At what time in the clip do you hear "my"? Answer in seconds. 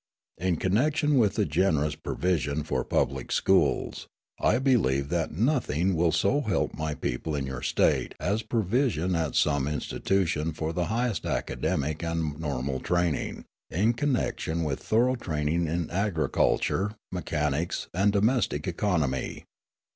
6.73-6.93